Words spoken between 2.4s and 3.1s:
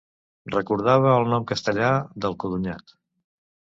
codonyat.